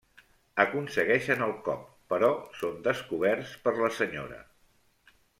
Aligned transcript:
Aconsegueixen 0.61 1.43
el 1.47 1.51
cop, 1.67 1.83
però 2.13 2.29
són 2.61 2.79
descoberts 2.87 3.53
per 3.67 3.75
la 3.83 3.91
senyora. 3.99 4.41